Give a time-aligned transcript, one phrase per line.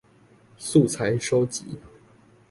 [0.57, 1.77] 素材蒐集